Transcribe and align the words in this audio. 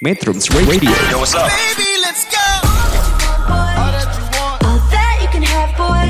Metrums 0.00 0.48
Radio 0.64 0.88
Yo, 1.12 1.20
what's 1.20 1.36
up? 1.36 1.52
Baby, 1.52 1.84
let's 2.00 2.24
go. 2.24 2.40
All 3.52 3.92
that 3.92 5.20
you 5.20 5.28
can 5.28 5.44
have, 5.44 5.76
boy. 5.76 6.08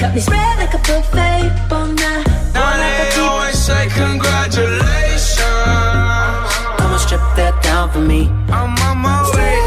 Got 0.00 0.16
me 0.16 0.20
spread 0.24 0.56
like 0.56 0.72
a 0.72 0.80
buffet. 0.80 1.52
Bon 1.68 1.92
night. 1.92 2.24
Now 2.56 2.72
they 2.80 3.12
always 3.20 3.60
say 3.60 3.92
congratulations. 3.92 5.44
Come 6.80 6.96
and 6.96 7.02
strip 7.04 7.20
that 7.36 7.52
down 7.60 7.92
for 7.92 8.00
me. 8.00 8.32
I'm 8.48 8.72
on 8.80 9.04
my 9.04 9.20
way. 9.36 9.60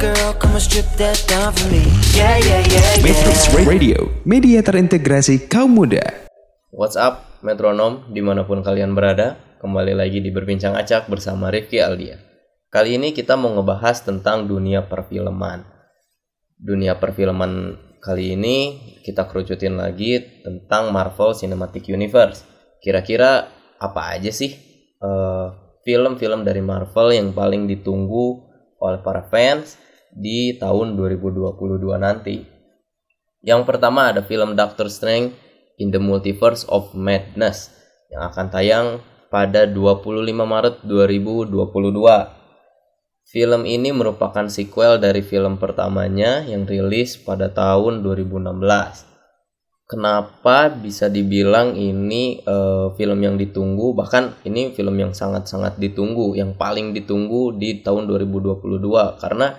Girl, 0.00 0.32
come 0.40 0.56
and 0.56 0.64
strip 0.64 0.88
that 0.96 1.20
down 1.28 1.52
for 1.52 1.68
me. 1.68 1.84
Yeah, 2.16 2.40
yeah, 2.40 2.64
yeah, 2.64 3.04
Metrums 3.04 3.52
yeah. 3.52 3.68
Radio 3.68 3.98
Media 4.24 4.64
terintegrasi 4.64 5.44
kaum 5.52 5.76
muda 5.76 6.24
What's 6.72 6.96
up, 6.96 7.36
metronom 7.44 8.08
di 8.08 8.24
mana 8.24 8.48
pun 8.48 8.64
kalian 8.64 8.96
berada 8.96 9.43
Kembali 9.64 9.96
lagi 9.96 10.20
di 10.20 10.28
Berbincang 10.28 10.76
Acak 10.76 11.08
bersama 11.08 11.48
Rifki 11.48 11.80
Aldia. 11.80 12.20
Kali 12.68 13.00
ini 13.00 13.16
kita 13.16 13.32
mau 13.32 13.48
ngebahas 13.48 14.04
tentang 14.04 14.44
dunia 14.44 14.84
perfilman. 14.84 15.64
Dunia 16.60 17.00
perfilman 17.00 17.72
kali 17.96 18.36
ini 18.36 18.76
kita 19.00 19.24
kerucutin 19.24 19.80
lagi 19.80 20.20
tentang 20.44 20.92
Marvel 20.92 21.32
Cinematic 21.32 21.88
Universe. 21.88 22.44
Kira-kira 22.76 23.48
apa 23.80 24.12
aja 24.12 24.28
sih 24.28 24.52
eh, 25.00 25.46
film-film 25.80 26.44
dari 26.44 26.60
Marvel 26.60 27.16
yang 27.16 27.32
paling 27.32 27.64
ditunggu 27.64 28.44
oleh 28.84 29.00
para 29.00 29.24
fans 29.32 29.80
di 30.12 30.60
tahun 30.60 30.92
2022 30.92 31.80
nanti? 31.96 32.44
Yang 33.40 33.64
pertama 33.64 34.12
ada 34.12 34.20
film 34.20 34.60
Doctor 34.60 34.92
Strange 34.92 35.32
in 35.80 35.88
the 35.88 35.96
Multiverse 36.04 36.68
of 36.68 36.92
Madness 36.92 37.72
yang 38.12 38.28
akan 38.28 38.52
tayang 38.52 39.00
pada 39.34 39.66
25 39.66 40.30
Maret 40.30 40.86
2022. 40.86 41.58
Film 43.26 43.66
ini 43.66 43.90
merupakan 43.90 44.46
sequel 44.46 45.02
dari 45.02 45.26
film 45.26 45.58
pertamanya 45.58 46.46
yang 46.46 46.62
rilis 46.62 47.18
pada 47.18 47.50
tahun 47.50 48.06
2016. 48.06 49.10
Kenapa 49.90 50.70
bisa 50.70 51.10
dibilang 51.10 51.74
ini 51.74 52.46
eh, 52.46 52.86
film 52.94 53.18
yang 53.26 53.34
ditunggu 53.34 53.98
bahkan 53.98 54.38
ini 54.46 54.70
film 54.70 55.02
yang 55.02 55.10
sangat-sangat 55.10 55.82
ditunggu 55.82 56.38
yang 56.38 56.54
paling 56.54 56.94
ditunggu 56.94 57.58
di 57.58 57.82
tahun 57.82 58.06
2022 58.06 59.18
karena 59.18 59.58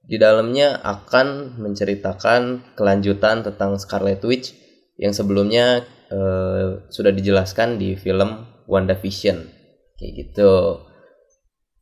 di 0.00 0.16
dalamnya 0.16 0.80
akan 0.80 1.60
menceritakan 1.60 2.72
kelanjutan 2.72 3.44
tentang 3.46 3.76
Scarlet 3.76 4.24
Witch 4.24 4.56
yang 4.96 5.12
sebelumnya 5.14 5.86
eh, 6.08 6.82
sudah 6.90 7.12
dijelaskan 7.14 7.78
di 7.78 7.94
film 7.94 8.49
WandaVision 8.70 9.50
kayak 9.98 10.12
gitu. 10.14 10.86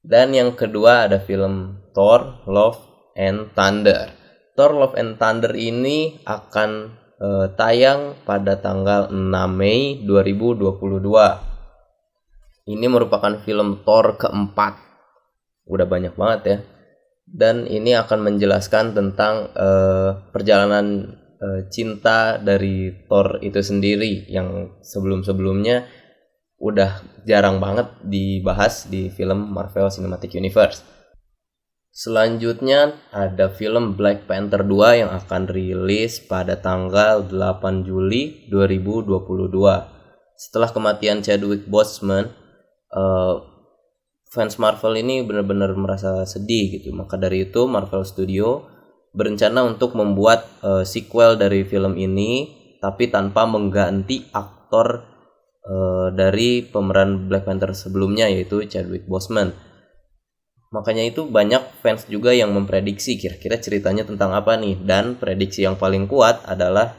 Dan 0.01 0.33
yang 0.33 0.57
kedua 0.57 1.05
ada 1.05 1.21
film 1.21 1.85
Thor 1.93 2.41
Love 2.49 3.13
and 3.13 3.53
Thunder. 3.53 4.09
Thor 4.57 4.73
Love 4.73 4.97
and 4.97 5.21
Thunder 5.21 5.53
ini 5.53 6.25
akan 6.25 6.97
eh, 7.21 7.53
tayang 7.53 8.17
pada 8.25 8.57
tanggal 8.57 9.13
6 9.13 9.21
Mei 9.53 10.01
2022. 10.09 12.73
Ini 12.73 12.87
merupakan 12.89 13.37
film 13.45 13.85
Thor 13.85 14.17
keempat. 14.17 14.81
Udah 15.69 15.85
banyak 15.85 16.17
banget 16.17 16.41
ya 16.49 16.65
dan 17.29 17.69
ini 17.69 17.93
akan 17.93 18.25
menjelaskan 18.25 18.97
tentang 18.97 19.53
eh, 19.53 20.11
perjalanan 20.33 21.13
eh, 21.37 21.69
cinta 21.69 22.41
dari 22.41 22.89
Thor 23.05 23.45
itu 23.45 23.61
sendiri 23.61 24.25
yang 24.33 24.81
sebelum-sebelumnya 24.81 25.85
udah 26.59 27.03
jarang 27.23 27.63
banget 27.63 27.87
dibahas 28.03 28.91
di 28.91 29.09
film 29.15 29.55
Marvel 29.55 29.89
Cinematic 29.91 30.35
Universe. 30.35 30.83
Selanjutnya 31.95 32.95
ada 33.11 33.51
film 33.51 33.99
Black 33.99 34.31
Panther 34.31 34.63
2 34.63 35.03
yang 35.03 35.11
akan 35.11 35.51
rilis 35.51 36.23
pada 36.23 36.55
tanggal 36.59 37.27
8 37.27 37.83
Juli 37.83 38.47
2022. 38.51 39.51
Setelah 40.39 40.71
kematian 40.71 41.27
Chadwick 41.27 41.67
Boseman, 41.67 42.31
eh, 42.95 43.35
fans 44.31 44.55
Marvel 44.63 44.95
ini 45.01 45.27
benar-benar 45.27 45.75
merasa 45.75 46.23
sedih 46.23 46.79
gitu. 46.79 46.95
Maka 46.95 47.19
dari 47.19 47.51
itu 47.51 47.67
Marvel 47.67 48.07
Studio 48.07 48.63
berencana 49.11 49.67
untuk 49.67 49.99
membuat 49.99 50.47
eh, 50.63 50.87
sequel 50.87 51.35
dari 51.35 51.67
film 51.67 51.99
ini 51.99 52.55
tapi 52.79 53.11
tanpa 53.11 53.43
mengganti 53.43 54.31
aktor 54.31 55.18
eh, 55.69 56.09
dari 56.17 56.65
pemeran 56.65 57.29
Black 57.29 57.45
Panther 57.45 57.77
sebelumnya 57.77 58.27
yaitu 58.33 58.65
Chadwick 58.65 59.05
Boseman. 59.05 59.53
Makanya 60.69 61.05
itu 61.05 61.25
banyak 61.25 61.81
fans 61.81 62.05
juga 62.09 62.33
yang 62.33 62.53
memprediksi 62.53 63.17
kira-kira 63.17 63.57
ceritanya 63.57 64.05
tentang 64.05 64.37
apa 64.37 64.57
nih 64.61 64.77
dan 64.85 65.17
prediksi 65.17 65.65
yang 65.65 65.81
paling 65.81 66.05
kuat 66.05 66.45
adalah 66.45 66.93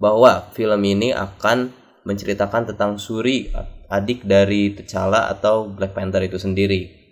bahwa 0.00 0.48
film 0.56 0.80
ini 0.80 1.12
akan 1.12 1.72
menceritakan 2.08 2.72
tentang 2.72 2.96
Suri 2.96 3.52
adik 3.92 4.24
dari 4.24 4.72
T'Challa 4.72 5.28
atau 5.28 5.68
Black 5.68 5.92
Panther 5.92 6.24
itu 6.24 6.40
sendiri. 6.40 7.02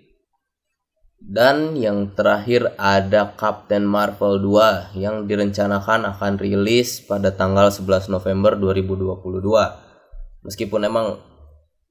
Dan 1.21 1.77
yang 1.77 2.17
terakhir 2.17 2.73
ada 2.81 3.37
Captain 3.37 3.85
Marvel 3.85 4.41
2 4.41 4.97
yang 4.97 5.29
direncanakan 5.29 6.09
akan 6.17 6.41
rilis 6.41 7.05
pada 7.05 7.29
tanggal 7.37 7.69
11 7.69 8.09
November 8.09 8.57
2022. 8.57 9.90
Meskipun 10.45 10.89
emang 10.89 11.21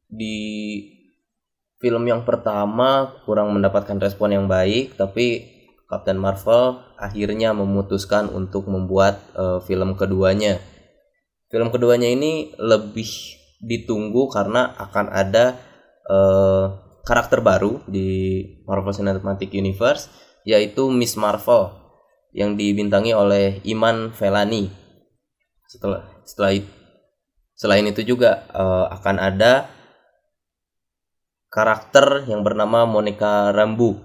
di 0.10 0.38
film 1.80 2.04
yang 2.10 2.28
pertama 2.28 3.22
kurang 3.24 3.54
mendapatkan 3.56 3.98
respon 4.02 4.36
yang 4.36 4.46
baik, 4.50 4.98
tapi 5.00 5.48
Captain 5.90 6.20
Marvel 6.22 6.82
akhirnya 7.02 7.56
memutuskan 7.56 8.30
untuk 8.30 8.70
membuat 8.70 9.22
eh, 9.34 9.60
film 9.66 9.98
keduanya. 9.98 10.62
Film 11.50 11.74
keduanya 11.74 12.06
ini 12.06 12.54
lebih 12.62 13.10
ditunggu 13.60 14.30
karena 14.30 14.78
akan 14.78 15.06
ada 15.10 15.58
eh, 16.06 16.66
karakter 17.04 17.42
baru 17.42 17.82
di 17.90 18.44
Marvel 18.70 18.94
Cinematic 18.94 19.50
Universe 19.58 20.14
yaitu 20.46 20.88
Miss 20.94 21.18
Marvel 21.18 21.74
yang 22.38 22.54
dibintangi 22.54 23.18
oleh 23.18 23.58
Iman 23.66 24.14
Velani. 24.14 24.70
Setelah 25.66 26.06
setelah 26.22 26.54
it- 26.54 26.79
selain 27.60 27.84
itu 27.84 28.08
juga 28.08 28.48
eh, 28.56 28.86
akan 28.96 29.16
ada 29.20 29.68
karakter 31.52 32.24
yang 32.32 32.40
bernama 32.48 32.88
Monica 32.88 33.52
Rambeau 33.52 34.00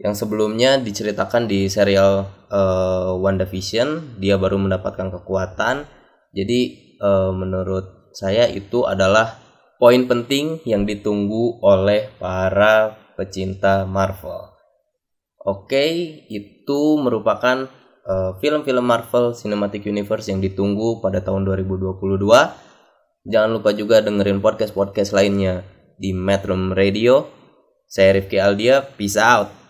yang 0.00 0.12
sebelumnya 0.16 0.80
diceritakan 0.80 1.44
di 1.44 1.68
serial 1.68 2.24
eh, 2.48 3.12
WandaVision 3.12 4.16
dia 4.16 4.40
baru 4.40 4.56
mendapatkan 4.56 5.12
kekuatan 5.20 5.84
jadi 6.32 6.60
eh, 6.96 7.32
menurut 7.36 8.16
saya 8.16 8.48
itu 8.48 8.88
adalah 8.88 9.36
poin 9.76 10.08
penting 10.08 10.64
yang 10.64 10.88
ditunggu 10.88 11.60
oleh 11.60 12.08
para 12.16 12.96
pecinta 13.16 13.84
Marvel. 13.84 14.56
Oke, 15.46 15.84
itu 16.28 16.80
merupakan 16.98 17.68
eh, 18.06 18.32
film-film 18.38 18.86
Marvel 18.86 19.34
Cinematic 19.34 19.84
Universe 19.84 20.30
yang 20.30 20.38
ditunggu 20.38 21.02
pada 21.02 21.18
tahun 21.18 21.42
2022. 21.42 22.22
Jangan 23.26 23.50
lupa 23.50 23.74
juga 23.74 23.98
dengerin 24.00 24.38
podcast-podcast 24.38 25.10
lainnya 25.10 25.66
di 25.98 26.14
Metrum 26.14 26.70
Radio. 26.70 27.26
Saya 27.90 28.18
Rifki 28.18 28.38
Aldia, 28.38 28.82
peace 28.82 29.18
out. 29.18 29.66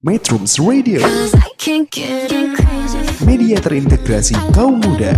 Metrums 0.00 0.56
Radio 0.56 1.04
Cause 1.04 1.36
I 1.36 1.52
can't 1.60 1.84
get 1.92 2.32
crazy. 2.32 3.04
Media 3.28 3.60
terintegrasi 3.60 4.32
kaum 4.56 4.80
muda 4.80 5.12